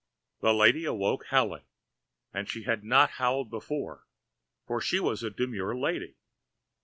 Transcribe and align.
The 0.39 0.51
lady 0.51 0.83
awoke 0.85 1.25
howling. 1.29 1.65
And 2.33 2.49
she 2.49 2.63
had 2.63 2.83
not 2.83 3.11
howled 3.21 3.51
before, 3.51 4.07
for 4.65 4.81
she 4.81 4.99
was 4.99 5.21
a 5.21 5.29
demure 5.29 5.77
lady. 5.77 6.15